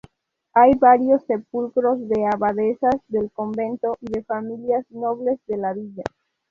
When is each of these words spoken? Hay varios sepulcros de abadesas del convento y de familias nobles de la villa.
Hay 0.55 0.71
varios 0.79 1.23
sepulcros 1.27 1.99
de 2.09 2.25
abadesas 2.25 2.95
del 3.07 3.29
convento 3.29 3.93
y 4.01 4.11
de 4.11 4.23
familias 4.23 4.83
nobles 4.89 5.39
de 5.45 5.57
la 5.57 5.73
villa. 5.75 6.03